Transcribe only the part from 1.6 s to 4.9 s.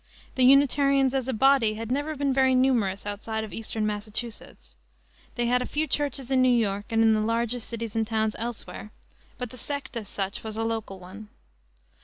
had never been very numerous outside of Eastern Massachusets.